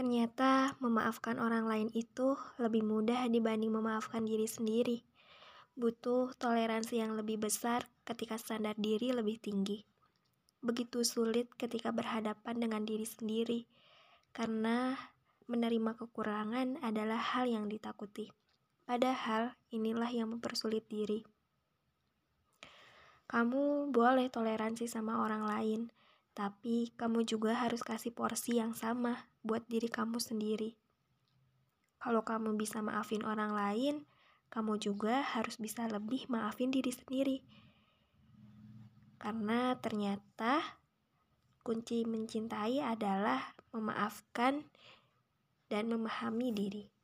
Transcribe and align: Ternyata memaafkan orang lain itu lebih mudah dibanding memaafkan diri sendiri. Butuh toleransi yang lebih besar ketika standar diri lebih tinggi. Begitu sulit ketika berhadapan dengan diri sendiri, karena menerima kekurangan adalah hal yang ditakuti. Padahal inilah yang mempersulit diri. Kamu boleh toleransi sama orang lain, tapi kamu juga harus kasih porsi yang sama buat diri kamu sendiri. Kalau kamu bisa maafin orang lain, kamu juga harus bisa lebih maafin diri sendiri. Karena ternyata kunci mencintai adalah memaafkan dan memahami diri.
Ternyata 0.00 0.80
memaafkan 0.80 1.36
orang 1.36 1.68
lain 1.68 1.92
itu 1.92 2.32
lebih 2.56 2.80
mudah 2.80 3.28
dibanding 3.28 3.68
memaafkan 3.68 4.24
diri 4.24 4.48
sendiri. 4.48 5.04
Butuh 5.76 6.32
toleransi 6.40 7.04
yang 7.04 7.20
lebih 7.20 7.36
besar 7.36 7.84
ketika 8.08 8.40
standar 8.40 8.72
diri 8.80 9.12
lebih 9.12 9.36
tinggi. 9.44 9.84
Begitu 10.64 11.04
sulit 11.04 11.52
ketika 11.52 11.92
berhadapan 11.92 12.56
dengan 12.56 12.88
diri 12.88 13.04
sendiri, 13.04 13.68
karena 14.32 14.96
menerima 15.52 15.92
kekurangan 15.92 16.80
adalah 16.80 17.20
hal 17.20 17.44
yang 17.44 17.68
ditakuti. 17.68 18.32
Padahal 18.88 19.52
inilah 19.68 20.08
yang 20.08 20.32
mempersulit 20.32 20.88
diri. 20.88 21.28
Kamu 23.28 23.92
boleh 23.92 24.32
toleransi 24.32 24.88
sama 24.88 25.20
orang 25.20 25.44
lain, 25.44 25.92
tapi 26.32 26.94
kamu 26.94 27.26
juga 27.26 27.58
harus 27.58 27.82
kasih 27.82 28.14
porsi 28.14 28.58
yang 28.62 28.72
sama 28.72 29.28
buat 29.42 29.66
diri 29.66 29.90
kamu 29.90 30.22
sendiri. 30.22 30.78
Kalau 32.00 32.24
kamu 32.24 32.56
bisa 32.56 32.80
maafin 32.80 33.26
orang 33.26 33.52
lain, 33.52 34.08
kamu 34.50 34.80
juga 34.80 35.22
harus 35.22 35.60
bisa 35.60 35.84
lebih 35.86 36.26
maafin 36.32 36.72
diri 36.72 36.90
sendiri. 36.90 37.38
Karena 39.20 39.76
ternyata 39.76 40.80
kunci 41.60 42.08
mencintai 42.08 42.80
adalah 42.80 43.52
memaafkan 43.76 44.64
dan 45.68 45.92
memahami 45.92 46.50
diri. 46.50 46.99